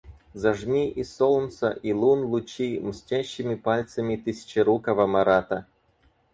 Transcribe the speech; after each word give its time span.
Зажми 0.33 0.89
и 0.89 1.03
солнца 1.03 1.69
и 1.83 1.93
лун 1.93 2.23
лучи 2.23 2.79
мстящими 2.79 3.53
пальцами 3.53 4.15
тысячерукого 4.15 5.05
Марата! 5.05 5.67